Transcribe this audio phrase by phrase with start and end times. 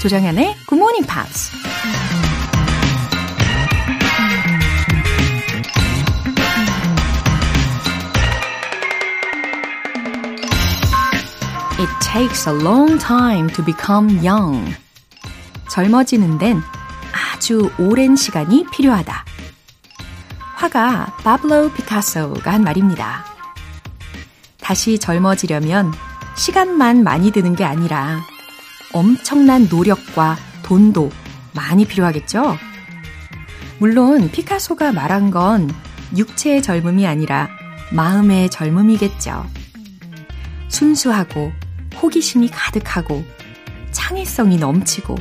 [0.00, 1.50] 조정현의 Good Morning Pops.
[11.80, 14.72] It takes a long time to become young.
[15.68, 16.62] 젊어지는 데는
[17.12, 19.24] 아주 오랜 시간이 필요하다.
[20.54, 23.24] 화가 바블로 피카소가 한 말입니다.
[24.60, 25.92] 다시 젊어지려면
[26.36, 28.20] 시간만 많이 드는 게 아니라
[28.92, 31.10] 엄청난 노력과 돈도
[31.54, 32.56] 많이 필요하겠죠?
[33.78, 35.70] 물론 피카소가 말한 건
[36.16, 37.48] 육체의 젊음이 아니라
[37.92, 39.46] 마음의 젊음이겠죠.
[40.68, 41.52] 순수하고
[42.02, 43.24] 호기심이 가득하고
[43.92, 45.16] 창의성이 넘치고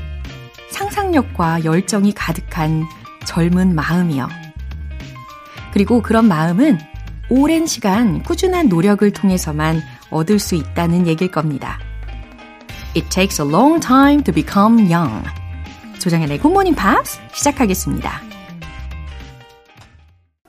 [0.70, 2.86] 상상력과 열정이 가득한
[3.26, 4.28] 젊은 마음이요.
[5.74, 6.80] 그리고 그런 마음은
[7.30, 11.80] 오랜 시간 꾸준한 노력을 통해서만 얻을 수 있다는 얘길 겁니다.
[12.98, 15.24] It takes a long time to become young.
[16.00, 18.22] 조정현의 굿모닝 팝스 시작하겠습니다.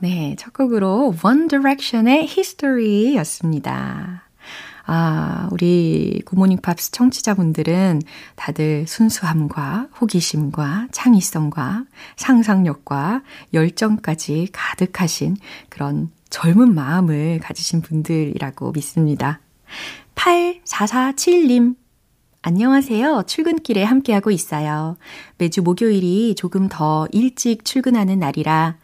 [0.00, 4.22] 네, 첫 곡으로 One Direction의 History였습니다.
[4.86, 8.00] 아, 우리 굿모닝 팝스 청취자분들은
[8.34, 11.84] 다들 순수함과 호기심과 창의성과
[12.16, 15.36] 상상력과 열정까지 가득하신
[15.68, 19.40] 그런 젊은 마음을 가지신 분들이라고 믿습니다.
[20.14, 21.76] 8447님.
[22.40, 23.24] 안녕하세요.
[23.26, 24.96] 출근길에 함께하고 있어요.
[25.38, 28.76] 매주 목요일이 조금 더 일찍 출근하는 날이라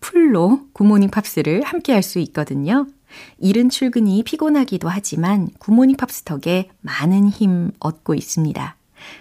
[0.00, 2.86] full로 굿모닝 팝스를 함께할 수 있거든요.
[3.38, 8.76] 이른 출근이 피곤하기도 하지만 굿모닝 팝스 덕에 많은 힘 얻고 있습니다.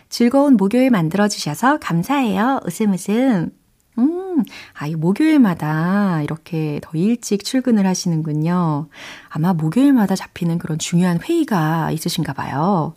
[0.09, 2.59] 즐거운 목요일 만들어주셔서 감사해요.
[2.65, 3.49] 웃음 웃음.
[3.97, 8.87] 음, 아, 이 목요일마다 이렇게 더 일찍 출근을 하시는군요.
[9.29, 12.93] 아마 목요일마다 잡히는 그런 중요한 회의가 있으신가 봐요.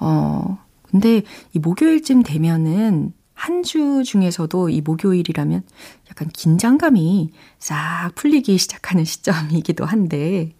[0.00, 5.62] 어, 근데 이 목요일쯤 되면은 한 주 중에서도 이 목요일이라면
[6.08, 10.52] 약간 긴장감이 싹 풀리기 시작하는 시점이기도 한데,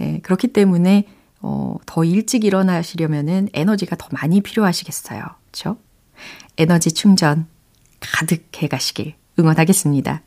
[0.00, 1.08] 예, 그렇기 때문에,
[1.40, 5.22] 어, 더 일찍 일어나시려면은 에너지가 더 많이 필요하시겠어요.
[5.46, 5.76] 그쵸?
[6.58, 7.46] 에너지 충전
[7.98, 10.22] 가득해 가시길 응원하겠습니다.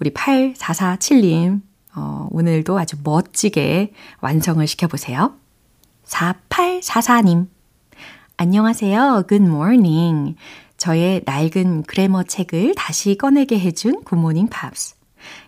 [0.00, 1.60] 우리 8447님,
[1.96, 5.34] 어, 오늘도 아주 멋지게 완성을 시켜보세요.
[6.04, 7.48] 4844님,
[8.38, 9.24] 안녕하세요.
[9.30, 10.36] Good morning.
[10.76, 14.96] 저의 낡은 그래머 책을 다시 꺼내게 해준 굿모닝 팝스.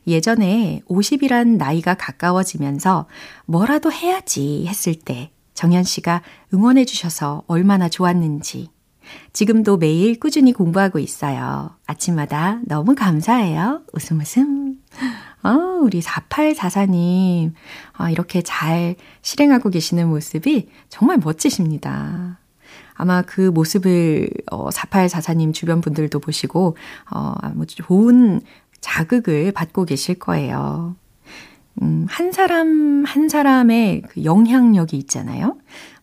[0.06, 3.06] 예전에 50이란 나이가 가까워지면서
[3.44, 6.22] 뭐라도 해야지 했을 때 정현 씨가
[6.54, 8.70] 응원해 주셔서 얼마나 좋았는지
[9.34, 11.76] 지금도 매일 꾸준히 공부하고 있어요.
[11.86, 13.82] 아침마다 너무 감사해요.
[13.92, 14.76] 웃음 웃음.
[15.42, 17.52] 아, 우리 4844님.
[17.92, 22.38] 아, 이렇게 잘 실행하고 계시는 모습이 정말 멋지십니다.
[22.98, 26.76] 아마 그 모습을 어, 4844님 주변 분들도 보시고
[27.10, 28.40] 어, 아무 좋은
[28.80, 30.96] 자극을 받고 계실 거예요.
[31.80, 35.56] 음, 한 사람 한 사람의 그 영향력이 있잖아요.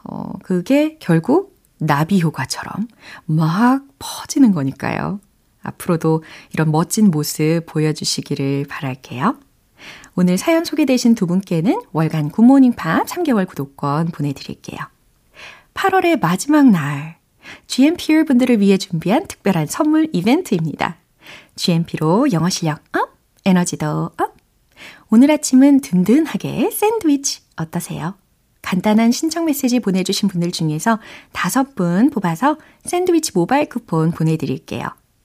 [0.05, 2.87] 어, 그게 결국 나비 효과처럼
[3.25, 5.19] 막 퍼지는 거니까요.
[5.61, 6.23] 앞으로도
[6.53, 9.35] 이런 멋진 모습 보여주시기를 바랄게요.
[10.15, 14.79] 오늘 사연 소개되신 두 분께는 월간 굿모닝 팝 3개월 구독권 보내드릴게요.
[15.75, 17.17] 8월의 마지막 날,
[17.67, 20.97] GMP 분들을 위해 준비한 특별한 선물 이벤트입니다.
[21.55, 24.35] GMP로 영어 실력 up, 에너지도 up.
[25.11, 28.15] 오늘 아침은 든든하게 샌드위치 어떠세요?
[28.61, 30.99] 간단한 신청 메시지 보내주신 분들 중에서
[31.33, 34.87] 다섯 분 뽑아서 샌드위치 모바일 쿠폰 보내드릴게요.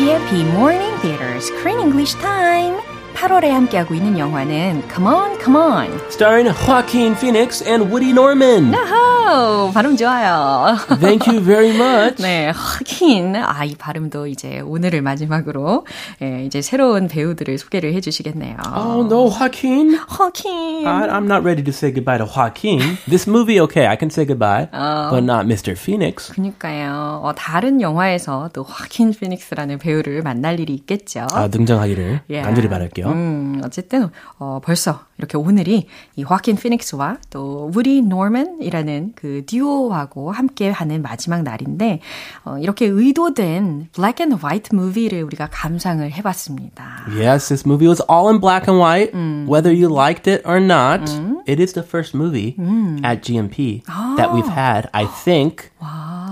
[0.00, 2.80] GMP Morning Theater Screen English Time
[3.20, 6.00] 8월에 함께하고 있는 영화는 Come On, Come On.
[6.08, 8.74] Starring Joaquin Phoenix and Woody Norman.
[8.74, 10.78] 아하, 발음 좋아요.
[11.00, 12.22] Thank you very much.
[12.22, 15.84] 네, 하긴 아, 이 발음도 이제 오늘을 마지막으로
[16.22, 18.56] 예, 이제 새로운 배우들을 소개를 해주시겠네요.
[18.74, 19.98] Oh no, Joaquin.
[19.98, 20.86] 하긴.
[20.86, 22.80] I, I'm not ready to say goodbye to Joaquin.
[23.06, 25.76] This movie, okay, I can say goodbye, but not Mr.
[25.76, 26.32] Phoenix.
[26.32, 27.20] 그니까요.
[27.22, 31.26] 어, 다른 영화에서 또 화킨 피닉스라는 배우를 만날 일이 있겠죠.
[31.32, 32.40] 아, 등장하기를 예.
[32.40, 33.09] 간절히 바랄게요.
[33.12, 34.08] 음, 어쨌든
[34.38, 35.86] 어, 벌써 이렇게 오늘이
[36.16, 42.00] 이 화킨 피닉스와 또 우리 노먼이라는 그 듀오하고 함께 하는 마지막 날인데
[42.44, 47.06] 어, 이렇게 의도된 black and white movie를 우리가 감상을 해 봤습니다.
[47.10, 49.12] Yes, this movie was all in black and white.
[49.46, 51.10] Whether you liked it or not,
[51.46, 52.56] it is the first movie
[53.04, 53.82] at GMP
[54.16, 55.70] that we've had, I think,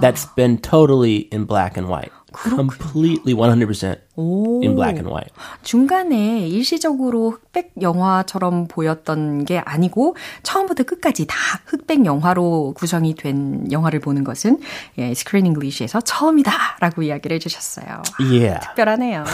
[0.01, 2.13] that's been totally in black and white.
[2.33, 5.31] Completely 100% in black and white.
[5.63, 11.37] 중간에 일시적으로 흑백 영화처럼 보였던 게 아니고 처음부터 끝까지 다
[11.67, 14.59] 흑백 영화로 구성이 된 영화를 보는 것은
[14.99, 18.03] 예, 스크린 잉글리시에서 처음이다라고 이야기를 해주셨어요.
[18.21, 18.61] Yeah.
[18.67, 19.25] 특별하네요.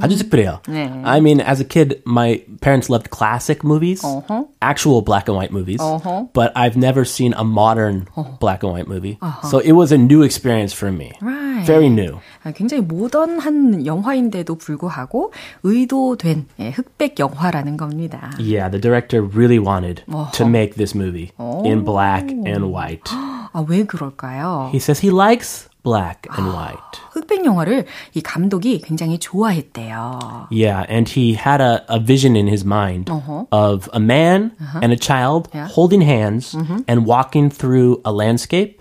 [0.00, 0.60] 아주 특별해요.
[0.68, 0.90] 네.
[1.04, 4.44] I mean, as a kid, my parents loved classic movies, Uh-huh.
[4.60, 6.26] actual black and white movies, Uh-huh.
[6.32, 8.06] but I've never seen a modern
[8.40, 9.18] black and white movie.
[9.50, 11.12] So it was a new experience for me.
[11.20, 11.64] Right.
[11.66, 12.18] Very new.
[12.44, 15.32] 아, 굉장히 모던한 영화 인데도 불구하고
[15.62, 18.30] 의도된 예, 흑백 영화라는 겁니다.
[18.38, 21.32] Yeah, the director really wanted to make this movie
[21.64, 23.10] in black and white.
[23.54, 24.70] 아, 왜 그럴까요?
[24.72, 27.00] He says he likes black and white.
[27.12, 30.48] 흑백 영화를 이 감독이 굉장히 좋아했대요.
[30.50, 33.44] Yeah, and he had a, a vision in his mind Uh-huh.
[33.50, 35.68] of a man and a child Yeah.
[35.68, 36.56] holding hands
[36.88, 38.78] and walking through a landscape.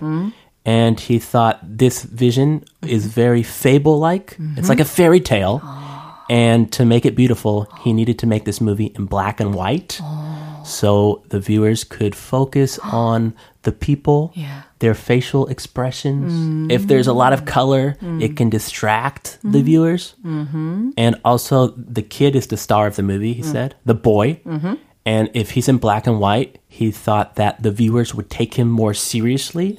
[0.66, 4.38] And he thought this vision is very fable like.
[4.58, 5.60] It's like a fairy tale.
[5.60, 5.92] Mm-hmm.
[6.30, 10.00] And to make it beautiful, he needed to make this movie in black and white.
[10.02, 10.62] Oh.
[10.64, 14.62] So the viewers could focus on the people, Yeah.
[14.80, 16.32] their facial expressions.
[16.32, 16.72] Mm-hmm.
[16.72, 18.38] If there's a lot of color, it mm.
[18.38, 19.66] can distract the mm-hmm.
[19.66, 20.16] viewers.
[20.24, 23.52] And also, the kid is the star of the movie, he mm.
[23.52, 24.40] said, the boy.
[25.06, 28.70] And if he's in black and white, he thought that the viewers would take him
[28.70, 29.78] more seriously.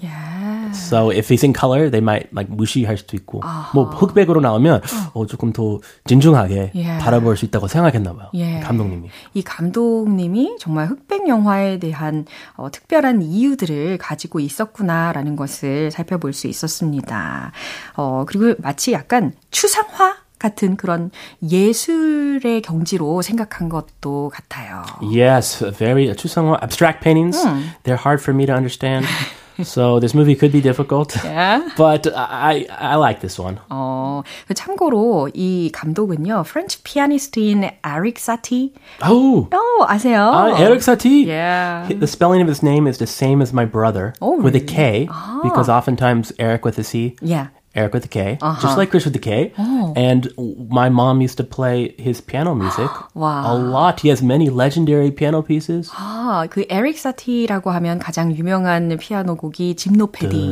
[0.73, 3.41] So if he's in color, they might like 무시할 수도 있고.
[3.75, 4.81] 뭐 흑백으로 나오면
[5.15, 7.03] 어, 조금 더 진중하게 Yeah.
[7.05, 8.29] 바라볼 수 있다고 생각했나 봐요.
[8.35, 8.61] 예.
[8.61, 9.09] 감독님이.
[9.35, 12.25] 이 감독님이 정말 흑백 영화에 대한
[12.57, 17.53] 어, 특별한 이유들을 가지고 있었구나라는 것을 살펴볼 수 있었습니다.
[17.97, 21.11] 어, 그리고 마치 약간 추상화 같은 그런
[21.49, 24.83] 예술의 경지로 생각한 것도 같아요.
[25.01, 27.41] Yes, very 추상화 abstract paintings.
[27.85, 29.07] They're hard for me to understand.
[29.64, 31.16] so this movie could be difficult.
[31.24, 31.68] Yeah.
[31.78, 33.58] But I I like this one.
[33.70, 38.74] 어, 그 참고로 이 감독은요, 프렌치 피아니스트인 에릭 사티.
[39.04, 40.30] Oh, 어, 아세요?
[40.54, 41.26] uh, Eric Satie.
[41.26, 41.88] Yeah.
[41.90, 44.66] The spelling of his name is the same as my brother Oh, with a really?
[44.68, 45.10] K
[45.44, 47.48] because oftentimes Eric with a C, Yeah.
[47.75, 49.53] Eric with a K, just like Chris with a K.
[49.97, 50.29] And
[50.69, 53.45] my mom used to play his piano music Wow.
[53.49, 54.01] a lot.
[54.01, 55.91] He has many legendary piano pieces.
[55.95, 59.75] 아, 그 에릭 사티라고 하면 가장 유명한 피아노 곡이.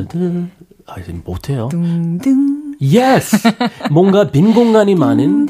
[0.09, 0.47] 드-
[0.87, 1.69] 아, 못해요.
[1.69, 3.37] 딩딩 Yes.
[3.91, 5.45] 뭔가 빈 공간이 많은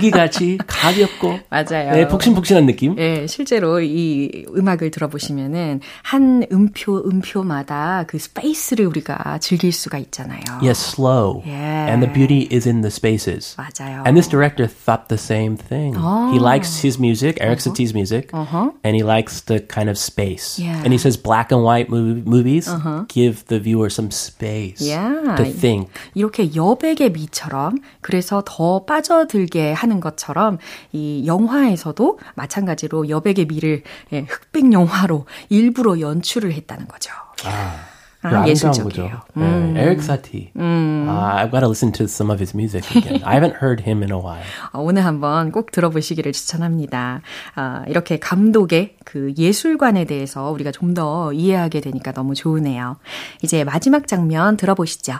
[0.00, 1.92] 공기같이 가볍고 맞아요.
[1.92, 2.96] 네, 폭신폭신한 느낌.
[2.98, 10.40] 예, 실제로 이 음악을 들어보시면은 한 음표 음표마다 그 스페이스를 우리가 즐길 수가 있잖아요.
[10.62, 11.42] Yes, slow.
[11.46, 11.90] Yeah.
[11.92, 13.56] And the beauty is in the spaces.
[13.56, 14.02] 맞아요.
[14.06, 15.94] And this director thought the same thing.
[16.32, 20.58] He likes his music, Eric Satie's music, and he likes the kind of space.
[20.58, 20.80] Yeah.
[20.82, 22.68] And he says black and white mov- movies
[23.08, 25.36] give the viewer some space Yeah.
[25.36, 25.88] to think.
[26.14, 30.58] 이렇게 여백의 미처럼 그래서 더 빠져들게 하는 것처럼
[30.92, 33.82] 이 영화에서도 마찬가지로 여백의 미를
[34.12, 37.10] 예, 흑백 영화로 일부러 연출을 했다는 거죠.
[37.44, 37.80] 아,
[38.22, 39.08] 아름다운 예술적이에요.
[39.10, 39.22] 거죠.
[39.34, 40.50] 네, Eric Satie.
[40.54, 43.22] Uh, I've got to listen to some of his music again.
[43.24, 44.44] I haven't heard him in a while.
[44.72, 47.22] 어, 오늘 한번 꼭 들어보시기를 추천합니다.
[47.56, 52.96] 아, 이렇게 감독의 그 예술관에 대해서 우리가 좀 더 이해하게 되니까 너무 좋으네요.
[53.42, 55.14] 이제 마지막 장면 들어보시죠.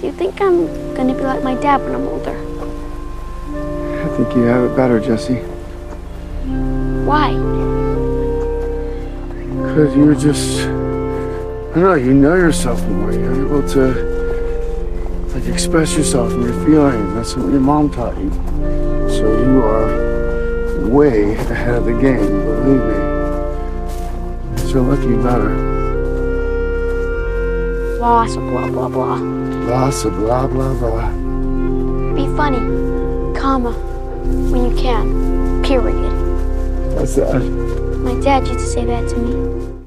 [0.00, 0.66] Do you think I'm
[0.96, 2.47] gonna be like my dad when I'm older?
[4.08, 5.42] I think you have it better, Jesse.
[7.04, 7.34] Why?
[9.62, 10.60] Because you're just.
[10.60, 13.12] I don't know, you know yourself more.
[13.12, 13.92] You're able to.
[15.34, 17.14] Like, express yourself and your feelings.
[17.14, 18.30] That's what your mom taught you.
[19.10, 22.96] So you are way ahead of the game, believe me.
[24.72, 25.54] So lucky you better.
[28.00, 29.16] Lots of blah blah blah.
[29.16, 31.10] Lots of blah, blah, blah.
[32.14, 32.58] Be funny,
[33.38, 33.72] comma,
[34.50, 35.62] when you can.
[35.62, 36.12] Period.
[36.96, 37.40] What's that?
[38.02, 39.78] My dad used to say that to me.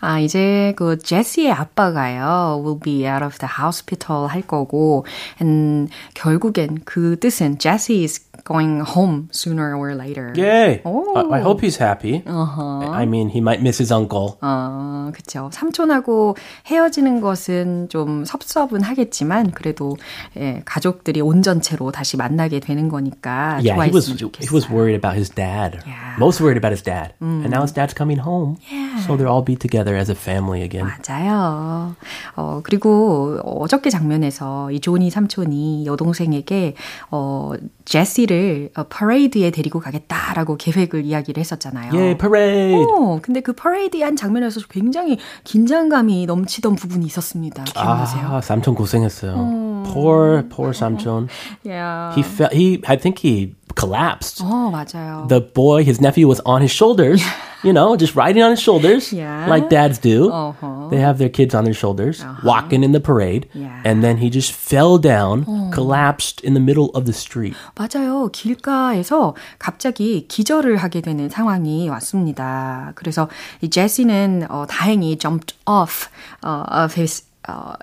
[0.00, 5.04] 아, 이제 그 제시의 아빠가요, will be out of the hospital 할 거고,
[5.40, 10.31] and 결국엔 그 뜻은 Jesse is going home sooner or later.
[10.37, 10.81] Yay!
[10.85, 11.15] Oh.
[11.17, 12.23] I, I hope he's happy.
[12.25, 12.79] Uh-huh.
[12.91, 14.37] I mean, he might miss his uncle.
[14.41, 15.49] 어, 그쵸.
[15.51, 19.97] 삼촌하고 헤어지는 것은 좀 섭섭은 하겠지만, 그래도,
[20.37, 23.59] 예, 가족들이 온전체로 다시 만나게 되는 거니까.
[23.61, 24.53] yeah, he was 좋아했으면 he 좋겠어요.
[24.53, 25.79] was worried about his dad.
[25.85, 26.15] Yeah.
[26.17, 27.13] Most worried about his dad.
[27.19, 28.57] And now his dad's coming home.
[29.05, 30.87] So they'll all be together as a family again.
[30.87, 31.95] 맞아요.
[32.37, 36.75] 어, 그리고 어저께 장면에서 이 조니 삼촌이 여동생에게,
[37.11, 37.53] 어,
[37.83, 38.30] 제시를
[38.76, 41.90] 어, 퍼레이드에 데리고 가겠다라고 계획을 이야기를 했었잖아요.
[42.18, 42.74] Parade!
[42.74, 47.64] 어, 근데 그 퍼레이드한 장면에서 굉장히 긴장감이 넘치던 부분이 있었습니다.
[47.64, 48.26] 기억나세요?
[48.28, 49.84] 아, 삼촌 고생했어요.
[49.92, 51.28] Poor, poor 삼촌.
[51.64, 52.14] Yeah.
[52.14, 54.42] He felt he I think he collapsed.
[54.44, 55.26] 어, 맞아요.
[55.28, 57.22] The boy, his nephew was on his shoulders,
[57.63, 59.47] you know, just riding on his shoulders Yeah.
[59.49, 60.29] like dads do.
[60.31, 60.89] Uh-huh.
[60.89, 63.81] They have their kids on their shoulders, walking in the parade, Yeah.
[63.83, 67.55] and then he just fell down, collapsed in the middle of the street.
[67.75, 68.29] 맞아요.
[68.31, 72.91] 길가에서 갑자기 기절을 하게 되는 상황이 왔습니다.
[72.95, 73.27] 그래서
[73.61, 76.07] 이 제시는 어, 다행히 jumped off
[76.43, 77.73] 어, of his 어,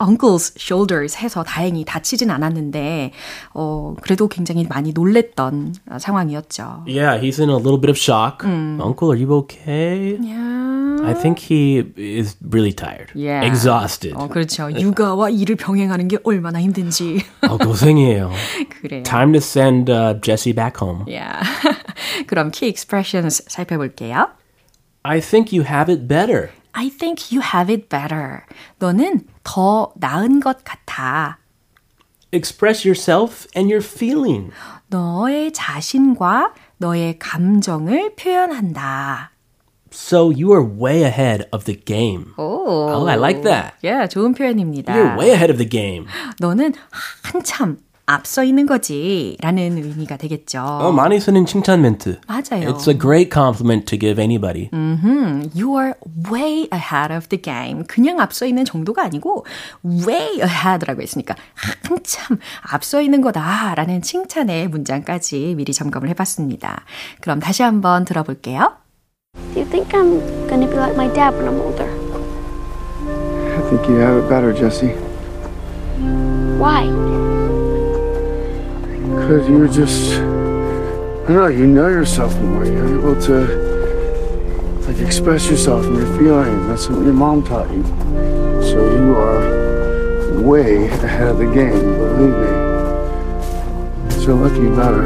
[0.00, 3.12] uncle's shoulders 해서 다행히 다치진 않았는데
[3.54, 6.84] 어, 그래도 굉장히 많이 놀랬던 어, 상황이었죠.
[6.88, 8.44] Yeah, he's in a little bit of shock.
[8.44, 10.18] Uncle, are you okay?
[10.20, 10.98] Yeah.
[11.04, 13.46] I think he is really tired, Yeah.
[13.46, 14.14] exhausted.
[14.16, 14.70] 어, 그렇죠.
[14.72, 17.22] 육아와 일을 병행하는 게 얼마나 힘든지.
[17.48, 18.30] 어, 고생해요.
[18.80, 19.02] 그래요.
[19.04, 21.04] Time to send uh, Jesse back home.
[21.06, 21.42] Yeah.
[22.26, 24.28] 그럼 key expressions 살펴볼게요.
[25.04, 26.50] I think you have it better.
[26.76, 28.40] I think you have it better.
[28.78, 31.38] 너는 더 나은 것 같아.
[32.32, 34.52] Express yourself and your feeling.
[34.88, 39.32] 너의 자신과 너의 감정을 표현한다.
[39.92, 42.32] So you are way ahead of the game.
[42.38, 42.88] 오.
[42.90, 43.74] Oh, I like that.
[43.84, 44.94] Yeah, 좋은 표현입니다.
[44.94, 46.06] You're way ahead of the game.
[46.40, 46.72] 너는
[47.22, 47.78] 한참
[48.09, 49.37] 앞서 있는 거지.
[49.41, 50.61] 라는 의미가 되겠죠.
[50.61, 52.19] 어, 많이 쓰는 칭찬 멘트.
[52.25, 52.71] 맞아요.
[52.71, 54.69] It's a great compliment to give anybody.
[55.53, 55.93] You are
[56.31, 57.83] way ahead of the game.
[57.85, 59.45] 그냥 앞서 있는 정도가 아니고
[59.85, 61.35] way ahead라고 했으니까
[61.83, 62.39] 한참
[62.71, 66.85] 앞서 있는 거다라는 칭찬의 문장까지 미리 점검을 해봤습니다.
[67.19, 68.71] 그럼 다시 한번 들어볼게요.
[69.53, 71.87] Do you think I'm gonna be like my dad when I'm older?
[73.53, 74.95] I think you have it better, Jesse.
[76.57, 76.87] Why?
[79.19, 80.13] Because you're just.
[80.13, 82.65] I don't know, you know yourself more.
[82.65, 83.67] You're able to.
[84.87, 86.67] Like, express yourself and your feelings.
[86.67, 87.83] That's what your mom taught you.
[88.63, 89.57] So you are
[90.41, 92.47] way ahead of the game, believe me.
[94.23, 95.03] So lucky better.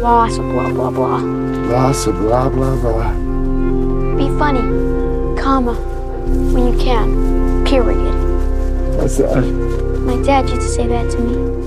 [0.00, 1.18] Lots of blah blah blah.
[1.18, 3.12] Lots of blah, blah, blah.
[4.16, 4.62] Be funny,
[5.38, 5.74] comma,
[6.54, 7.64] when you can.
[7.66, 8.14] Period.
[8.96, 9.85] What's that?
[10.06, 11.66] My dad used to say that to me.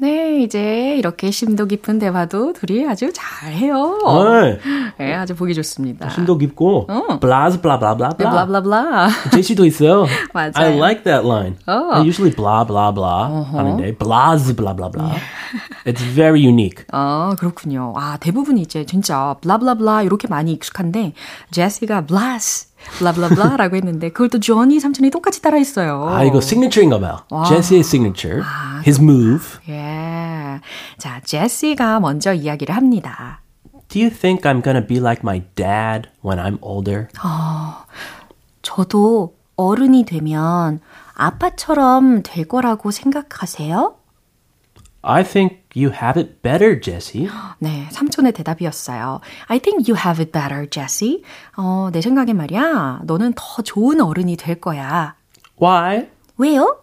[0.00, 3.98] 네, 이제 이렇게 심도 깊은 대화도 둘이 아주 잘해요.
[4.30, 4.58] 네.
[4.96, 6.08] 네, 아주 보기 좋습니다.
[6.10, 7.18] 심도 깊고 어.
[7.18, 8.16] blah blah blah blah blah.
[8.16, 9.08] 블라블라블라.
[9.34, 10.06] 제시도 있어요.
[10.32, 10.52] 맞아요.
[10.54, 11.56] I like that line.
[11.66, 11.90] 어.
[11.94, 15.10] I usually blah blah blah 하는데 blahs blah blah blah.
[15.88, 16.84] It's very unique.
[16.92, 17.94] 아, 그렇군요.
[17.96, 21.14] 아, 대부분이 이제 진짜 블라블라블라 이렇게 많이 익숙한데
[21.50, 22.68] 제시가 블라스
[22.98, 26.08] 블라블라블라라고 했는데 그걸 또 조니 삼촌이 똑같이 따라했어요.
[26.10, 27.44] 아 이거 signature인가 봐요.
[27.48, 28.42] Jesse의 signature.
[28.86, 29.44] His move.
[29.68, 30.60] 예.
[30.98, 33.40] 자, 제시가 먼저 이야기를 합니다.
[33.88, 37.08] Do you think I'm gonna be like my dad when I'm older?
[38.60, 40.80] 저도 어른이 되면
[41.14, 43.94] 아빠처럼 될 거라고 생각하세요?
[45.02, 47.27] I think you have it better, Jesse.
[47.59, 49.21] 네, 삼촌의 대답이었어요.
[49.47, 51.23] I think you have it better, Jesse.
[51.57, 53.01] 어, 내 생각엔 말이야.
[53.05, 55.15] 너는 더 좋은 어른이 될 거야.
[55.61, 56.07] Why?
[56.37, 56.79] 왜요?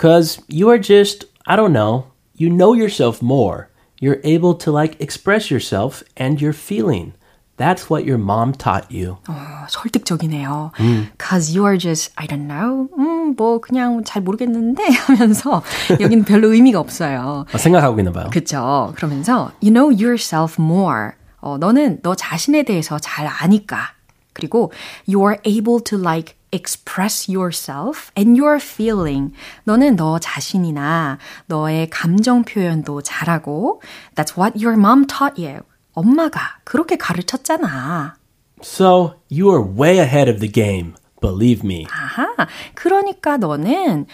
[0.00, 2.06] Cause you are just, I don't know,
[2.38, 3.68] you know yourself more.
[4.00, 7.12] You're able to like express yourself and your feeling.
[7.57, 9.17] That's what your mom taught you.
[9.29, 10.71] 어, 설득적이네요.
[11.17, 12.89] Cause you are just, I don't know.
[12.97, 15.63] 음, 뭐, 그냥 잘 모르겠는데 하면서
[16.01, 17.45] 여기는 별로 의미가 없어요.
[17.53, 18.29] 어, 생각하고 있나 봐요.
[18.31, 18.93] 그쵸.
[18.97, 21.11] 그러면서 you know yourself more.
[21.39, 23.93] 어, 너는 너 자신에 대해서 잘 아니까.
[24.33, 24.73] 그리고
[25.07, 29.33] you are able to like express yourself and your feeling.
[29.63, 33.81] 너는 너 자신이나 너의 감정 표현도 잘하고
[34.15, 35.61] that's what your mom taught you.
[35.95, 38.15] 엄마가 그렇게 가르쳤잖아.
[38.61, 40.93] So you are way ahead of the game.
[41.25, 41.85] believe me.
[41.91, 44.05] 아하, 그러니까 너는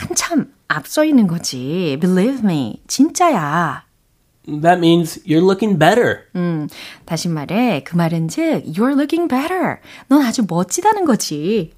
[0.00, 1.96] 한참 앞서 있는 거지.
[2.00, 2.82] Believe me.
[2.88, 3.84] 진짜야.
[4.46, 6.24] That means you're looking better.
[6.34, 6.68] 음,
[7.04, 9.76] 다시 말해, 그 말은 즉, you're looking better.
[10.08, 11.72] 넌 아주 멋지다는 거지.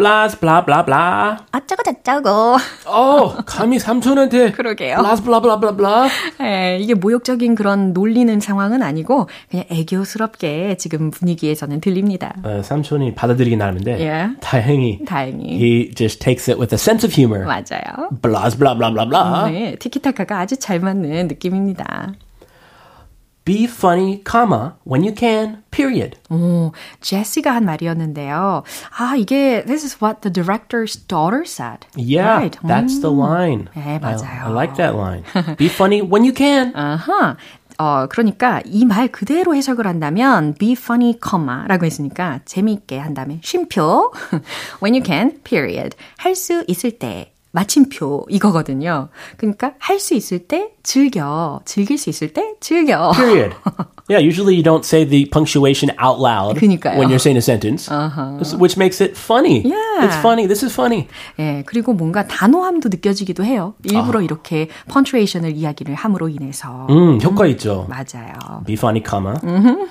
[0.00, 0.34] Blah,
[0.86, 1.36] blah.
[1.52, 2.56] 아짜고 저짜고.
[2.86, 4.52] 어, 감히 삼촌한테.
[4.52, 4.96] 그러게요.
[4.96, 6.10] Blah, blah.
[6.40, 12.34] 예, 이게 모욕적인 그런 놀리는 상황은 아니고, 그냥 애교스럽게 지금 분위기에서는 들립니다.
[12.42, 14.36] 어, 삼촌이 받아들이긴 나름인데 Yeah.
[14.40, 15.58] 다행히 다행히.
[15.60, 17.44] he just takes it with a sense of humor.
[17.44, 18.08] 맞아요.
[18.22, 19.52] Blah, blah.
[19.52, 22.14] 네, 티키타카가 아주 잘 맞는 느낌입니다.
[23.45, 26.17] Be funny, comma, when you can, period.
[26.31, 28.63] 오, 제시가 한 말이었는데요.
[28.97, 31.85] 아, 이게 this is what the director's daughter said.
[31.95, 32.57] Yeah, Right.
[32.63, 33.19] that's the 음.
[33.19, 33.69] line.
[33.75, 34.45] 네, I, 맞아요.
[34.47, 35.23] I like that line.
[35.57, 36.73] Be funny when you can.
[36.75, 37.37] 아하.
[37.77, 41.13] 어, 그러니까 이 말 그대로 해석을 한다면 be funny,
[41.67, 44.11] 라고 했으니까 재미있게 한다면 쉼표
[44.81, 45.95] when you can, period.
[46.17, 49.08] 할 수 있을 때 마침표 이거거든요.
[49.36, 51.60] 그러니까 할 수 있을 때 즐겨.
[51.64, 53.10] 즐길 수 있을 때 즐겨.
[53.12, 53.54] Period.
[54.08, 56.96] yeah, usually you don't say the punctuation out loud 그니까요.
[56.98, 57.90] when you're saying a sentence,
[58.56, 59.62] which makes it funny.
[59.66, 60.06] Yeah.
[60.06, 60.46] It's funny.
[60.46, 61.08] This is funny.
[61.38, 63.74] 예, 그리고 뭔가 단호함도 느껴지기도 해요.
[63.84, 66.86] 일부러 이렇게 펀트레이션을 이야기를 함으로 인해서.
[66.88, 67.86] 음, 효과 있죠.
[67.88, 68.62] 맞아요.
[68.64, 69.34] Be funny, comma,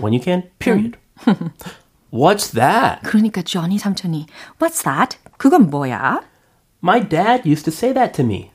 [0.02, 0.98] when you can, period.
[2.12, 3.02] What's that?
[3.04, 4.26] 그러니까 조니 삼촌이
[4.60, 5.18] What's that?
[5.38, 6.22] 그건 뭐야?
[6.82, 8.52] My dad used to say that to me.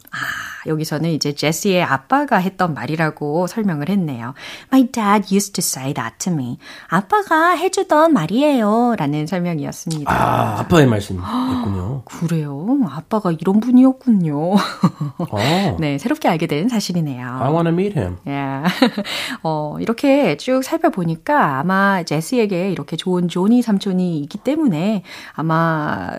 [0.67, 4.35] 여기서는 이제 제시의 아빠가 했던 말이라고 설명을 했네요.
[4.73, 6.59] My dad used to say that to me.
[6.89, 8.95] 아빠가 해주던 말이에요.
[8.99, 10.13] 라는 설명이었습니다.
[10.13, 12.03] 아, 아빠의 말씀이었군요.
[12.07, 12.67] 그래요?
[12.91, 14.55] 아빠가 이런 분이었군요.
[14.55, 15.77] 어.
[15.81, 17.27] 네, 새롭게 알게 된 사실이네요.
[17.27, 18.17] I want to meet him.
[18.27, 18.63] 예.
[19.43, 25.03] 어, 이렇게 쭉 살펴보니까 아마 제시에게 이렇게 좋은 조니 삼촌이 있기 때문에
[25.33, 26.11] 아마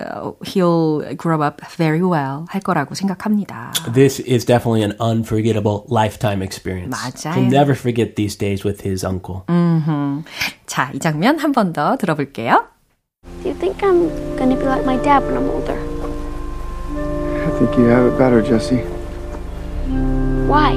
[0.44, 3.72] he'll grow up very well 할 거라고 생각합니다.
[3.94, 6.95] This is definitely an unforgettable lifetime experience.
[6.95, 7.33] 맞아요.
[7.35, 9.45] He'll never forget these days with his uncle.
[10.65, 12.65] 자, 이 장면 한 번 더 들어볼게요.
[13.43, 15.77] Do you think I'm gonna be like my dad when I'm older?
[17.45, 18.81] I think you have it better, Jesse.
[20.47, 20.75] Why?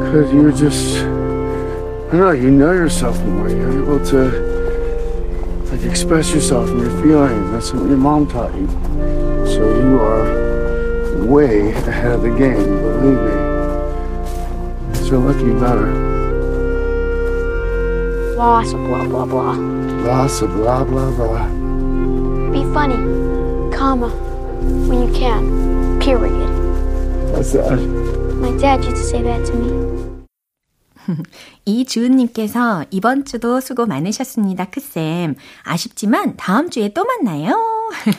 [0.00, 0.98] Because you're just.
[2.08, 3.48] I don't know, you know yourself more.
[3.48, 4.30] You're able to.
[5.70, 7.50] Like, express yourself and your feelings.
[7.50, 8.68] That's what your mom taught you.
[9.44, 10.24] So you are
[11.25, 13.51] way ahead of the game, believe me.
[15.07, 15.91] So lucky better.
[18.35, 19.81] Lots of blah blah blah.
[20.01, 21.47] Lots of blah, blah, blah.
[22.51, 22.95] Be funny,
[23.71, 24.09] comma,
[24.87, 25.99] when you can.
[25.99, 26.33] Period.
[27.35, 27.77] That's that.
[28.41, 31.25] My dad used to say that to me.
[31.65, 35.35] 이주은님께서 이번 주도 수고 많으셨습니다, 크쌤.
[35.63, 37.55] 아쉽지만 다음 주에 또 만나요.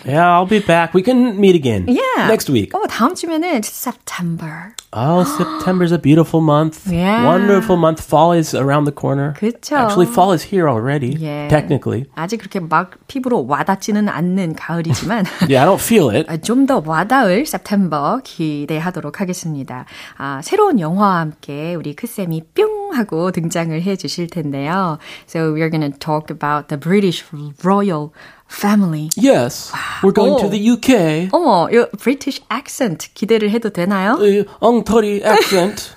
[0.05, 0.93] Yeah, I'll be back.
[0.95, 2.29] We can meet again yeah.
[2.29, 2.73] next week.
[2.75, 4.75] 어, 다음 주면은 September.
[4.93, 6.87] Oh, September's a beautiful month.
[6.93, 7.25] Yeah.
[7.25, 8.05] Wonderful month.
[8.05, 9.33] Fall is around the corner.
[9.33, 9.77] 그쵸.
[9.77, 11.17] Actually, fall is here already.
[11.17, 11.49] Yeah.
[11.49, 12.05] Technically.
[12.15, 16.29] 아직 그렇게 막 피부로 와닿지는 않는 가을이지만 Yeah, I don't feel it.
[16.45, 19.87] 좀 더 와닿을 September 기대하도록 하겠습니다.
[20.19, 24.98] 아, 새로운 영화와 함께 우리 크쌤이 뿅 하고 등장을 해 주실 텐데요.
[25.28, 27.24] So we're going to talk about the British
[27.64, 28.12] royal
[28.53, 29.09] family.
[29.17, 29.73] Yes.
[30.03, 30.51] We're going to Oh.
[30.51, 31.29] the UK.
[31.33, 34.19] 어머, 이 British accent 기대를 해도 되나요?
[34.19, 35.91] The 엉터리 accent.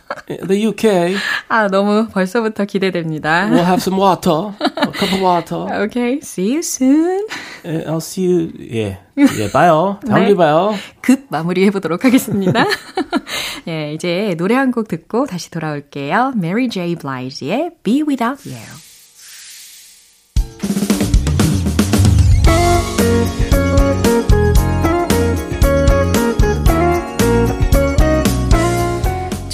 [0.48, 1.16] the UK.
[1.50, 3.50] 아, 너무 벌써부터 기대됩니다.
[3.50, 4.54] We'll have some water.
[4.62, 5.84] A cup of water.
[5.86, 7.26] Okay, see you soon.
[7.66, 8.52] Uh, I'll see you.
[8.72, 9.00] 예.
[9.18, 10.00] 예, 봐요.
[10.08, 10.36] 다음 네.
[10.36, 10.76] 봐요.
[11.02, 12.66] 급 마무리해 보도록 하겠습니다.
[13.68, 16.34] 예, 이제 노래 한 곡 듣고 다시 돌아올게요.
[16.36, 16.96] Mary J.
[16.96, 18.60] Blige의 Be Without You.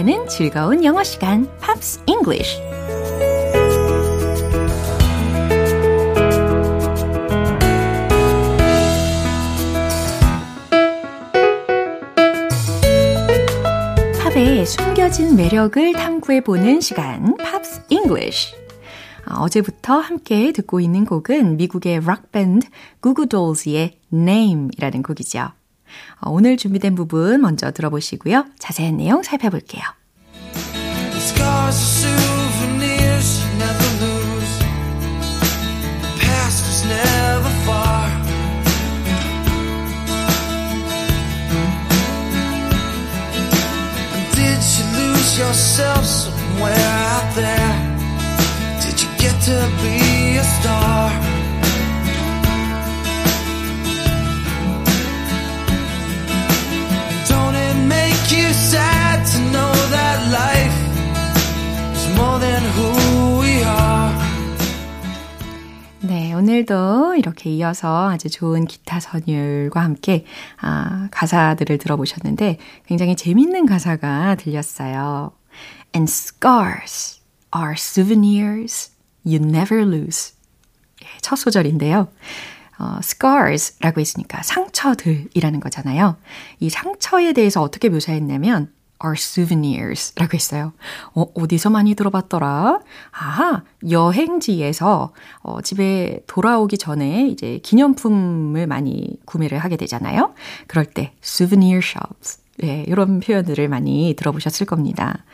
[0.00, 2.60] 함께하는 즐거운 영어 시간, Pops English.
[14.22, 18.54] 팝의 숨겨진 매력을 탐구해 보는 시간, Pops English.
[19.26, 22.66] 어제부터 함께 듣고 있는 곡은 미국의 락밴드
[23.00, 25.59] Goo Goo Dolls의 Name이라는 곡이죠.
[26.22, 28.46] 오늘 준비된 부분 먼저 들어보시고요.
[28.58, 29.82] 자세한 내용 살펴볼게요.
[45.50, 47.72] yourself somewhere out there?
[48.82, 51.09] Did you get to be a star?
[66.60, 70.24] 오늘도 이렇게 이어서 아주 좋은 기타 선율과 함께
[70.60, 75.32] 아, 가사들을 들어보셨는데 굉장히 재밌는 가사가 들렸어요.
[75.94, 77.20] And scars
[77.54, 78.90] are souvenirs
[79.24, 80.34] you never lose.
[81.22, 82.08] 첫 소절인데요.
[82.78, 86.16] 어, scars라고 했으니까 상처들이라는 거잖아요.
[86.58, 88.72] 이 상처에 대해서 어떻게 묘사했냐면
[89.04, 90.72] are souvenirs라고 했어요.
[91.14, 92.80] 어, 어디서 많이 들어봤더라?
[93.10, 100.34] 아하, 여행지에서 어, 집에 돌아오기 전에 이제 기념품을 많이 구매를 하게 되잖아요.
[100.66, 102.38] 그럴 때 souvenir shops.
[102.58, 105.24] 네, 이런 표현들을 많이 들어보셨을 겁니다.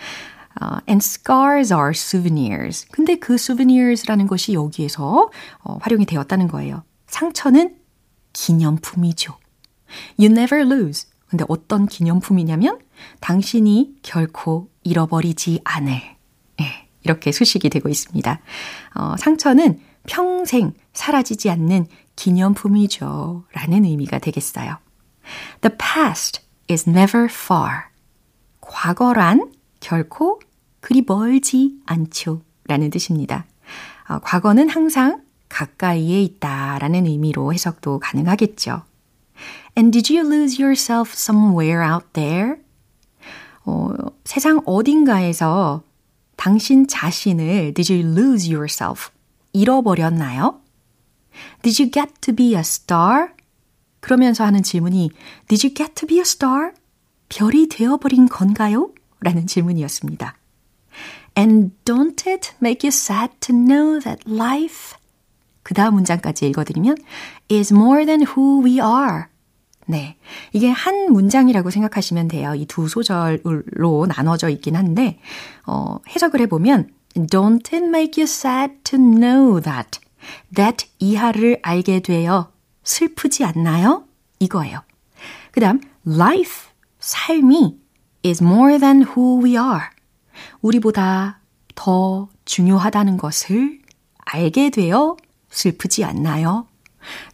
[0.59, 2.87] Uh, and scars are souvenirs.
[2.91, 5.31] 근데 그 souvenirs라는 것이 여기에서
[5.63, 6.83] 어, 활용이 되었다는 거예요.
[7.09, 7.77] 상처는
[8.33, 9.35] 기념품이죠.
[10.19, 11.09] You never lose.
[11.29, 12.79] 근데 어떤 기념품이냐면
[13.21, 16.01] 당신이 결코 잃어버리지 않을.
[16.59, 18.41] 네, 이렇게 수식이 되고 있습니다.
[18.95, 23.45] 어, 상처는 평생 사라지지 않는 기념품이죠.
[23.53, 24.79] 라는 의미가 되겠어요.
[25.61, 27.83] The past is never far.
[28.61, 30.41] 과거란 결코
[30.81, 32.43] 그리 멀지 않죠.
[32.67, 33.47] 라는 뜻입니다.
[34.09, 38.83] 어, 과거는 항상 가까이에 있다 라는 의미로 해석도 가능하겠죠.
[39.77, 42.57] And did you lose yourself somewhere out there?
[43.67, 43.91] 어,
[44.25, 45.83] 세상 어딘가에서
[46.37, 49.11] 당신 자신을 did you lose yourself?
[49.53, 50.61] 잃어버렸나요?
[51.63, 53.29] Did you get to be a star?
[54.01, 55.11] 그러면서 하는 질문이
[55.49, 56.71] Did you get to be a star?
[57.29, 58.91] 별이 되어버린 건가요?
[59.21, 60.37] 라는 질문이었습니다.
[61.37, 64.97] And don't it make you sad to know that life
[65.63, 66.97] 그 다음 문장까지 읽어드리면
[67.51, 69.25] is more than who we are.
[69.87, 70.17] 네.
[70.53, 72.55] 이게 한 문장이라고 생각하시면 돼요.
[72.55, 75.19] 이 두 소절로 나눠져 있긴 한데,
[75.67, 80.01] 어, 해석을 해보면, Don't it make you sad to know that?
[80.55, 82.51] That 이하를 알게 되어
[82.85, 84.05] 슬프지 않나요?
[84.41, 84.83] 이거예요.
[85.53, 86.69] 그 다음, life,
[87.01, 87.79] 삶이
[88.25, 89.85] is more than who we are.
[90.61, 91.41] 우리보다
[91.75, 93.81] 더 중요하다는 것을
[94.27, 95.17] 알게 되어
[95.49, 96.67] 슬프지 않나요?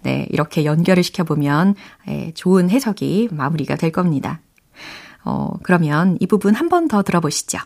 [0.03, 1.75] 네, 이렇게 연결을 시켜보면
[2.09, 4.41] 예, 좋은 해석이 마무리가 될 겁니다.
[5.25, 7.59] 어, 그러면 이 부분 한 번 더 들어보시죠.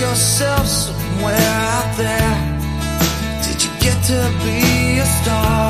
[0.00, 2.34] yourself somewhere out there?
[3.42, 5.67] Did you get to be a star?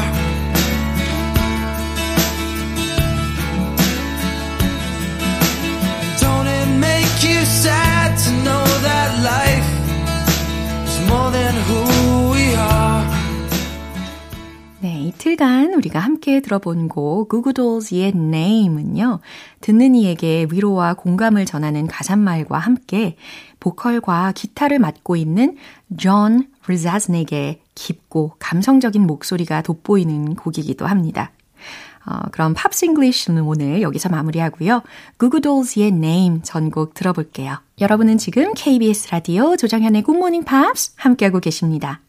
[15.38, 19.20] 네, 이틀간 우리가 함께 들어본 곡 구구돌즈의 Name은요.
[19.60, 23.16] 듣는 이에게 위로와 공감을 전하는 가사말과 함께
[23.60, 25.56] 보컬과 기타를 맡고 있는
[25.96, 31.30] John Rzeznik의 깊고 감성적인 목소리가 돋보이는 곡이기도 합니다.
[32.04, 34.82] 어, 그럼 Pops English는 오늘 여기서 마무리하고요.
[35.18, 37.58] Goo Goo Dolls의 Name 전곡 들어볼게요.
[37.80, 42.00] 여러분은 지금 KBS 라디오 조정현의 굿모닝 팝스 함께하고 계십니다.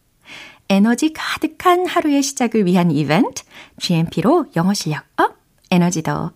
[0.69, 3.43] 에너지 가득한 하루의 시작을 위한 이벤트
[3.79, 5.36] GMP로 영어 실력 up,
[5.71, 6.34] 에너지도 up.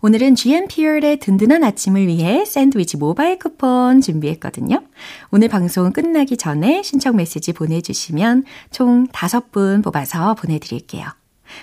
[0.00, 4.82] 오늘은 GMP의 든든한 아침을 위해 샌드위치 모바일 쿠폰 준비했거든요.
[5.30, 11.06] 오늘 방송 끝나기 전에 신청 메시지 보내주시면 총 5분 뽑아서 보내드릴게요.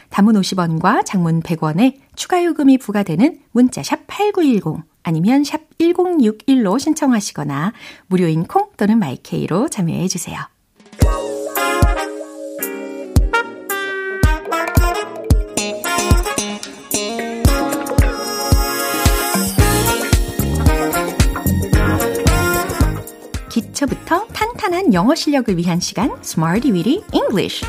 [0.10, 7.74] 단문 50원과 장문 100원의 추가 요금이 부과되는 문자 샵 8910 아니면 샵 1061로 신청하시거나
[8.08, 10.38] 무료인 콩 또는 마이케이로 참여해 주세요.
[24.94, 27.66] 영어 실력을 위한 시간 Smarty Weedy English.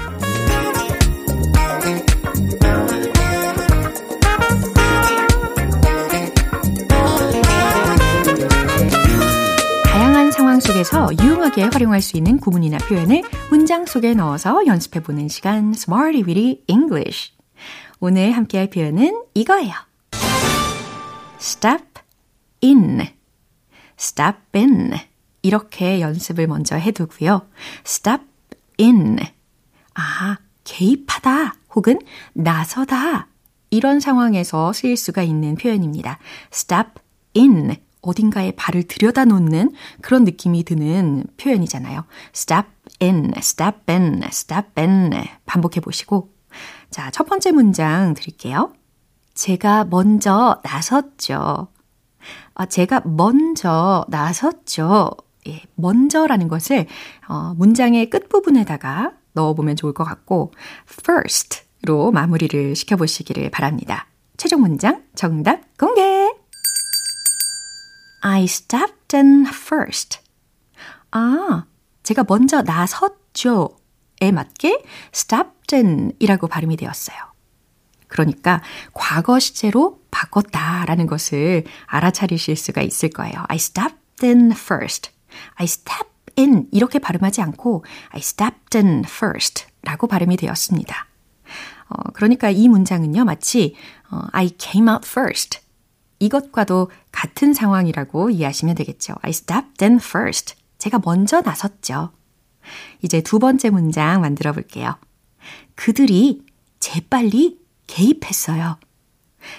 [10.62, 17.32] 속에서 유용하게 활용할 수 있는 구문이나 표현을 문장 속에 넣어서 연습해보는 시간 Smarty Weedy English.
[17.98, 19.72] 오늘 함께할 표현은 이거예요.
[21.40, 21.84] step
[22.62, 23.08] in,
[23.98, 25.11] step in
[25.42, 27.46] 이렇게 연습을 먼저 해두고요.
[27.84, 28.22] step
[28.80, 29.18] in
[29.94, 31.98] 아, 개입하다 혹은
[32.32, 33.28] 나서다
[33.70, 36.18] 이런 상황에서 쓰일 수가 있는 표현입니다.
[36.52, 36.90] step
[37.36, 42.04] in 어딘가에 발을 들여다 놓는 그런 느낌이 드는 표현이잖아요.
[42.34, 42.66] step
[43.00, 45.12] in, step in, step in
[45.46, 46.32] 반복해 보시고
[46.90, 48.72] 자, 첫 번째 문장 드릴게요.
[49.34, 51.68] 제가 먼저 나섰죠.
[52.54, 55.10] 아, 제가 먼저 나섰죠.
[55.48, 56.86] 예, 먼저라는 것을
[57.28, 60.52] 어, 문장의 끝부분에다가 넣어보면 좋을 것 같고
[60.88, 64.06] first로 마무리를 시켜보시기를 바랍니다.
[64.36, 66.30] 최종 문장 정답 공개!
[68.22, 70.20] I stepped in first.
[71.10, 71.64] 아,
[72.02, 73.76] 제가 먼저 나섰죠.
[74.20, 77.16] 에 맞게 stepped in 이라고 발음이 되었어요.
[78.06, 83.44] 그러니까 과거 시제로 바꿨다라는 것을 알아차리실 수가 있을 거예요.
[83.48, 85.11] I stepped in first.
[85.54, 91.06] I step in 이렇게 발음하지 않고 I stepped in first 라고 발음이 되었습니다.
[91.88, 93.74] 어, 그러니까 이 문장은요, 마치
[94.10, 95.60] 어, I came out first.
[96.18, 99.14] 이것과도 같은 상황이라고 이해하시면 되겠죠.
[99.22, 100.54] I stepped in first.
[100.78, 102.12] 제가 먼저 나섰죠.
[103.02, 104.96] 이제 두 번째 문장 만들어 볼게요.
[105.74, 106.42] 그들이
[106.78, 108.78] 재빨리 개입했어요.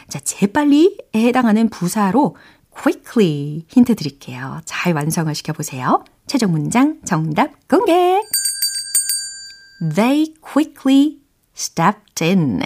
[0.07, 2.37] 자, 재빨리에 해당하는 부사로
[2.75, 4.61] quickly 힌트 드릴게요.
[4.65, 6.03] 잘 완성을 시켜보세요.
[6.27, 8.21] 최종 문장 정답 공개!
[9.95, 11.19] They quickly
[11.55, 12.61] stepped in.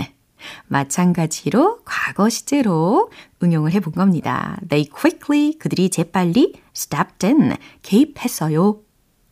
[0.67, 4.57] 마찬가지로 과거 시제로 응용을 해본 겁니다.
[4.69, 8.79] They quickly, 그들이 재빨리 stepped in, 개입했어요.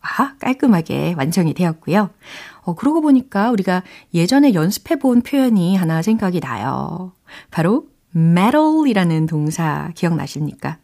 [0.01, 2.09] 아, 깔끔하게 완성이 되었고요.
[2.61, 3.83] 어, 그러고 보니까 우리가
[4.13, 7.13] 예전에 연습해 본 표현이 하나 생각이 나요.
[7.51, 10.77] 바로 metal이라는 동사 기억나십니까?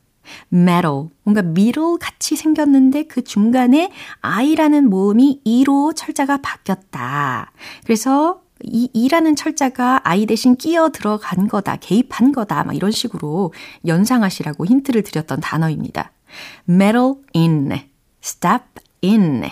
[0.54, 1.10] metal.
[1.24, 3.92] 뭔가 middle 같이 생겼는데 그 중간에
[4.22, 7.52] I라는 모음이 E로 철자가 바뀌었다.
[7.84, 13.54] 그래서 이 이라는 철자가 I 대신 끼어 들어간 거다, 개입한 거다, 막 이런 식으로
[13.88, 16.12] 연상하시라고 힌트를 드렸던 단어입니다.
[16.70, 17.72] metal in,
[18.22, 18.64] step
[19.04, 19.44] in.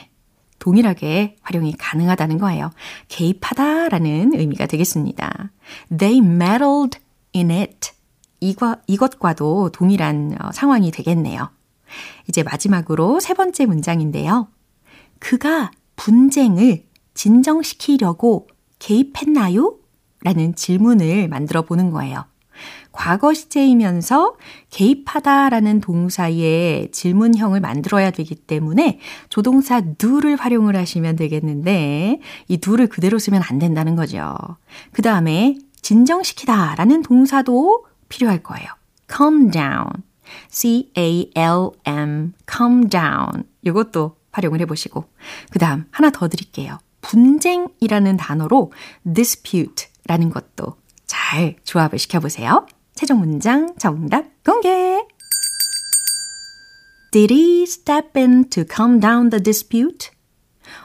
[0.59, 2.71] 동일하게 활용이 가능하다는 거예요.
[3.07, 5.51] 개입하다라는 의미가 되겠습니다.
[5.97, 6.99] They meddled
[7.39, 7.91] in it.
[8.39, 11.49] 이과, 이것과도 동일한 어, 상황이 되겠네요.
[12.27, 14.47] 이제 마지막으로 세 번째 문장인데요.
[15.19, 18.47] 그가 분쟁을 진정시키려고
[18.79, 19.75] 개입했나요?
[20.21, 22.25] 라는 질문을 만들어 보는 거예요.
[22.91, 24.35] 과거 시제이면서
[24.69, 28.99] 개입하다라는 동사의 질문형을 만들어야 되기 때문에
[29.29, 34.35] 조동사 do를 활용을 하시면 되겠는데 이 do를 그대로 쓰면 안 된다는 거죠.
[34.91, 35.57] 그 다음에
[35.89, 38.67] 진정시키다 라는 동사도 필요할 거예요.
[39.11, 39.87] calm down.
[40.49, 43.43] C-A-L-M, calm down.
[43.63, 45.05] 이것도 활용을 해보시고.
[45.49, 46.77] 그 다음, 하나 더 드릴게요.
[47.01, 48.71] 분쟁이라는 단어로
[49.11, 50.75] dispute라는 것도
[51.07, 52.67] 잘 조합을 시켜보세요.
[52.93, 54.69] 최종 문장 정답 공개!
[57.11, 60.11] Did he step in to calm down the dispute?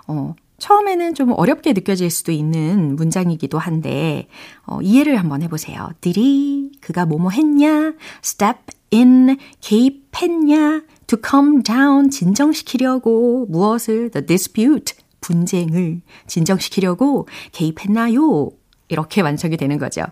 [0.06, 4.28] 어, 처음에는 좀 어렵게 느껴질 수도 있는 문장이기도 한데,
[4.66, 5.90] 어, 이해를 한번 해보세요.
[6.00, 7.92] Did he, 그가 뭐뭐 했냐?
[8.24, 10.80] Step in, 개입했냐?
[11.08, 14.08] To calm down, 진정시키려고 무엇을?
[14.10, 18.48] The dispute, 분쟁을 진정시키려고 개입했나요?
[18.88, 20.04] 이렇게 완성이 되는 거죠.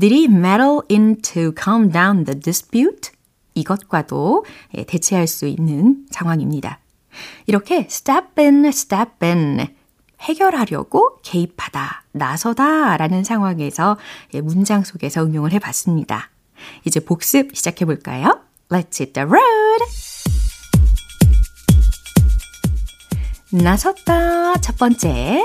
[0.00, 3.10] Did he meddle in to calm down the dispute?
[3.54, 4.46] 이것과도
[4.86, 6.80] 대체할 수 있는 상황입니다.
[7.46, 9.76] 이렇게 step in, step in
[10.20, 13.96] 해결하려고 개입하다, 나서다 라는 상황에서
[14.42, 16.30] 문장 속에서 응용을 해 봤습니다.
[16.84, 18.40] 이제 복습 시작해 볼까요?
[18.68, 19.84] Let's hit the road!
[23.50, 25.42] 나섰다 첫 번째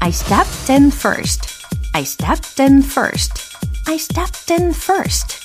[0.00, 1.48] I stepped in first.
[1.94, 3.56] I stepped in first.
[3.88, 5.38] I stepped in first.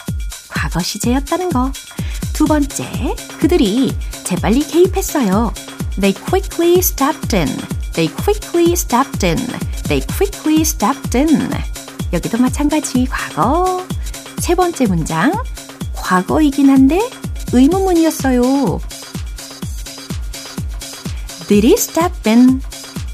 [0.50, 1.71] 과거 시제였다는 거.
[2.34, 3.95] 두 번째, 그들이
[4.26, 5.54] 재빨리 개입했어요.
[5.98, 7.48] They quickly stepped in.
[7.94, 9.38] They quickly stepped in.
[9.88, 11.50] They quickly stepped in.
[12.12, 13.87] 여기도 마찬가지 과거.
[14.38, 15.32] 세 번째 문장,
[15.94, 17.00] 과거이긴 한데
[17.52, 18.80] 의문문이었어요.
[21.48, 22.61] Did he step in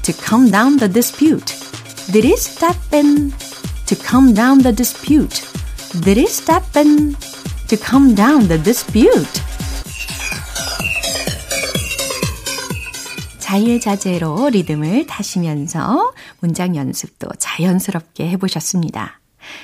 [0.01, 1.53] to calm down the dispute?
[2.11, 3.31] Did he step in
[3.85, 5.41] to calm down the dispute?
[6.01, 7.15] Did he step in
[7.67, 9.41] to calm down the dispute?
[13.48, 19.22] 자유자재로 리듬을 타시면서 문장 연습도 자연스럽게 해보셨습니다.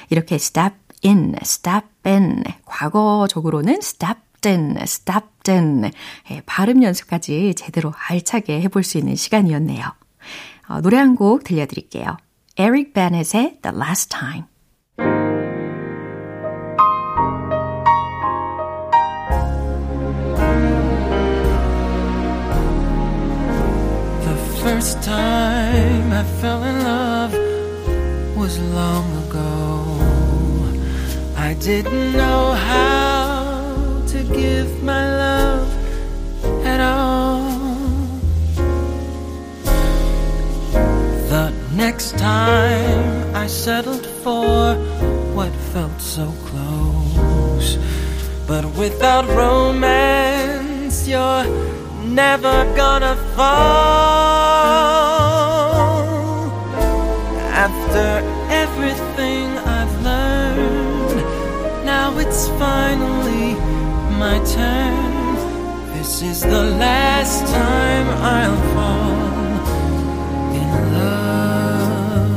[0.08, 5.90] 이렇게 step in, step in, 과거적으로는 stepped in, stepped in,
[6.30, 9.84] 예, 발음 연습까지 제대로 알차게 해볼 수 있는 시간이었네요.
[10.68, 12.16] 어, 노래 한 곡 들려드릴게요.
[12.58, 14.44] Eric Bennett의 The Last Time.
[24.94, 27.32] First time I fell in love
[28.36, 30.76] was long ago.
[31.36, 35.68] I didn't know how to give my love
[36.64, 37.50] at all.
[41.28, 44.76] The next time I settled for
[45.34, 47.78] what felt so close,
[48.46, 51.46] but without romance, you're
[52.04, 54.23] never gonna fall.
[62.64, 63.48] Finally
[64.22, 64.96] my turn.
[65.94, 69.18] This is the last time I'll fall
[70.60, 72.34] in love.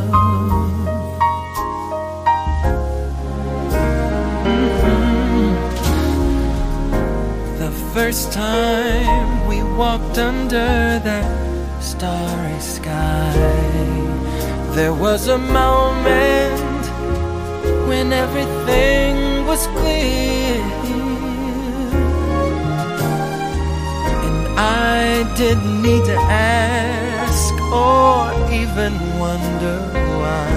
[4.54, 5.50] Mhm.
[7.64, 10.72] The first time we walked under
[11.10, 11.28] that
[11.92, 13.34] starry sky,
[14.78, 16.84] there was a moment
[17.90, 20.60] when everything was clear.
[24.26, 28.28] And I didn't need to ask or
[28.62, 29.78] even wonder
[30.20, 30.52] why.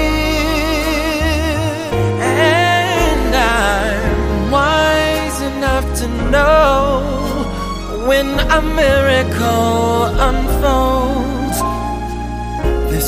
[2.23, 11.42] And I'm wise enough to know when a miracle unfolds.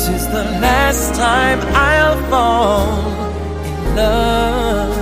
[0.05, 3.09] This is the last time I'll fall
[3.65, 4.95] in love.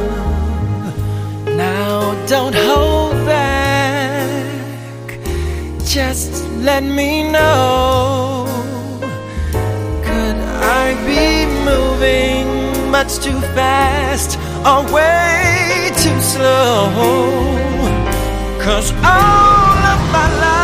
[1.58, 5.20] Now don't hold back.
[5.84, 8.46] Just let me know.
[10.08, 10.38] Could
[10.80, 16.88] I be moving much too fast or way too slow?
[18.58, 20.63] Cause all of my life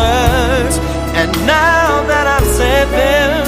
[0.00, 0.76] words
[1.20, 3.44] and now that I've said them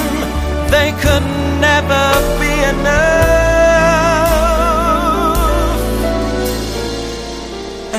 [0.75, 1.27] they could
[1.69, 2.05] never
[2.43, 3.19] be enough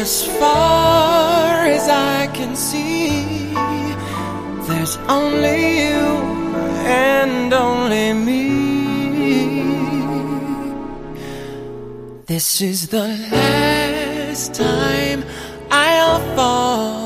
[0.03, 1.85] as far as
[2.15, 3.39] I can see
[4.69, 6.05] there's only you
[6.85, 8.49] and only me.
[12.27, 15.23] This is the last time
[15.71, 16.98] I'll fall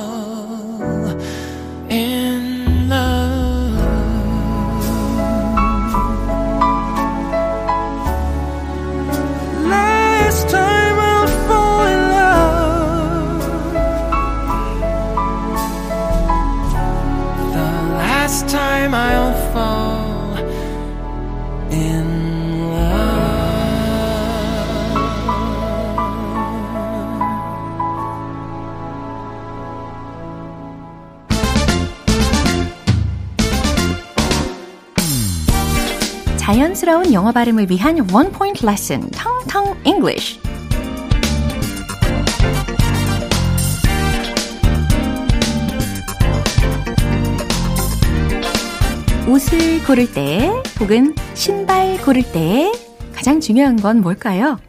[36.38, 40.53] 자연스러운 영어 발음을 위한 원 포인트 레슨, 텅텅 English.
[49.34, 50.48] 옷을 고를 때
[50.80, 52.72] 혹은 신발 고를 때
[53.16, 54.60] 가장 중요한 건 뭘까요?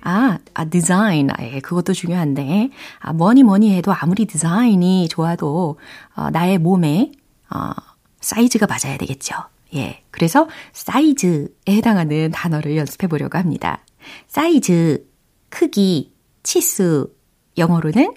[0.00, 1.28] 아, 아 디자인.
[1.30, 2.70] 아, 예, 그것도 중요한데.
[3.00, 5.78] 아, 뭐니 뭐니 해도 아무리 디자인이 좋아도
[6.16, 7.12] 어, 나의 몸에
[7.54, 7.72] 어,
[8.22, 9.34] 사이즈가 맞아야 되겠죠.
[9.74, 10.02] 예.
[10.10, 13.84] 그래서 사이즈에 해당하는 단어를 연습해 보려고 합니다.
[14.26, 15.06] 사이즈,
[15.50, 17.12] 크기, 치수.
[17.58, 18.14] 영어로는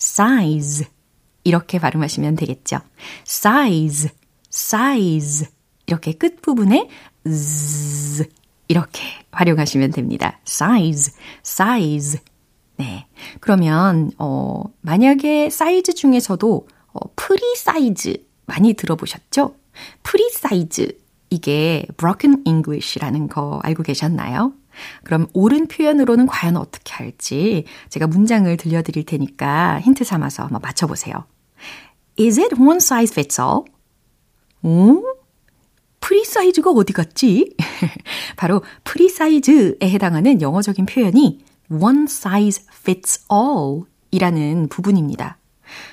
[0.00, 0.86] size.
[1.42, 2.78] 이렇게 발음하시면 되겠죠.
[3.26, 4.10] size,
[4.56, 5.48] size
[5.86, 6.88] 이렇게 끝부분에
[7.28, 8.24] z
[8.68, 10.40] 이렇게 활용하시면 됩니다.
[10.46, 11.12] size,
[11.44, 12.20] size.
[12.78, 13.06] 네.
[13.40, 19.54] 그러면, 어, 만약에 사이즈 중에서도, 어, free size 많이 들어보셨죠?
[20.02, 20.98] free size.
[21.30, 24.52] 이게 broken English라는 거 알고 계셨나요?
[25.04, 31.24] 그럼 옳은 표현으로는 과연 어떻게 할지 제가 문장을 들려드릴 테니까 힌트 삼아서 한번 맞춰보세요.
[32.18, 33.64] Is it one size fits all?
[34.66, 35.00] 오?
[36.00, 37.54] free size가 어디 갔지?
[38.36, 41.38] 바로 프리 사이즈에 해당하는 영어적인 표현이
[41.70, 45.38] one size fits all 이라는 부분입니다.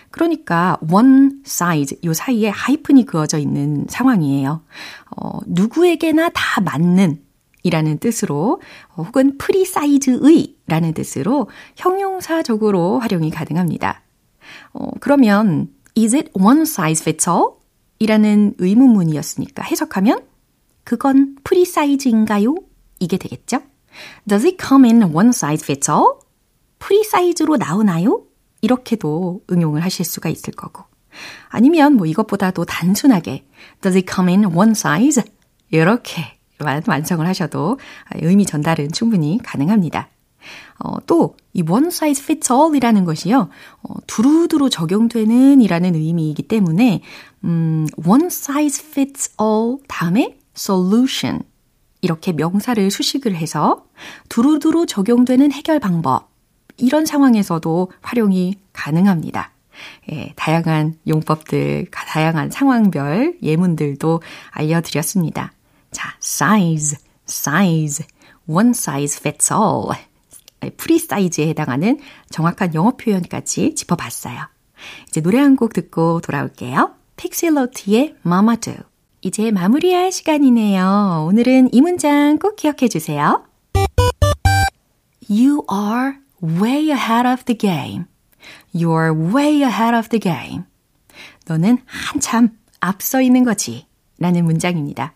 [0.09, 4.61] 그러니까 one size 요 사이에 하이픈이 그어져 있는 상황이에요.
[5.17, 7.21] 어, 누구에게나 다 맞는
[7.61, 8.59] 이라는 뜻으로
[8.97, 14.01] 혹은 프리 사이즈의 라는 뜻으로 형용사적으로 활용이 가능합니다.
[14.74, 17.62] 어, 그러면 is it one size fits all?
[18.03, 20.25] 이라는 의문문이었으니까 해석하면
[20.83, 22.55] 그건 프리 사이즈인가요?
[22.99, 23.61] 이게 되겠죠?
[24.27, 26.19] Does it come in one size fits all?
[26.79, 28.25] 프리 사이즈로 나오나요?
[28.59, 30.83] 이렇게도 응용을 하실 수가 있을 거고.
[31.47, 33.45] 아니면 뭐 이것보다도 단순하게
[33.81, 35.23] Does it come in one size?
[35.71, 37.79] 이렇게 완성을 하셔도
[38.15, 40.09] 의미 전달은 충분히 가능합니다.
[40.79, 43.49] 어, 또, 이 one size fits all 이라는 것이요,
[43.83, 47.01] 어, 두루두루 적용되는 이라는 의미이기 때문에,
[47.43, 51.43] 음, one size fits all 다음에 solution.
[52.01, 53.85] 이렇게 명사를 수식을 해서
[54.29, 56.29] 두루두루 적용되는 해결 방법.
[56.77, 59.51] 이런 상황에서도 활용이 가능합니다.
[60.11, 64.21] 예, 다양한 용법들, 다양한 상황별 예문들도
[64.51, 65.53] 알려드렸습니다.
[65.91, 68.05] 자, size, size,
[68.47, 69.97] one size fits all.
[70.72, 71.99] 프리 사이즈에 해당하는
[72.30, 74.38] 정확한 영어 표현까지 짚어봤어요.
[75.07, 76.95] 이제 노래 한 곡 듣고 돌아올게요.
[78.26, 78.74] Mama Do.
[79.22, 81.26] 이제 마무리할 시간이네요.
[81.30, 83.45] 오늘은 이 문장 꼭 기억해 주세요.
[85.30, 88.05] You are way ahead of the game.
[88.76, 90.64] You're way ahead of the game.
[91.47, 92.49] 너는 한참
[92.82, 93.88] 앞서 있는 거지.
[94.20, 95.14] 라는 문장입니다.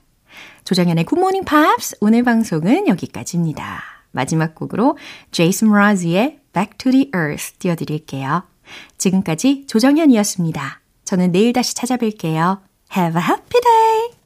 [0.63, 3.96] 조정현의 굿모닝 팝스 오늘 방송은 여기까지입니다.
[4.11, 4.97] 마지막 곡으로
[5.31, 8.43] 제이슨 라즈의 Back to the Earth 띄워드릴게요.
[8.97, 10.81] 지금까지 조정현이었습니다.
[11.05, 12.59] 저는 내일 다시 찾아뵐게요.
[12.95, 14.16] Have a happy day!